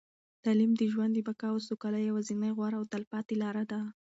تعلیم 0.43 0.71
د 0.77 0.81
ژوند 0.91 1.11
د 1.15 1.19
بقا 1.27 1.47
او 1.53 1.59
سوکالۍ 1.67 2.01
یوازینۍ، 2.05 2.51
غوره 2.57 2.77
او 2.79 2.83
تلپاتې 2.93 3.35
لاره 3.43 3.63
ده. 3.71 3.79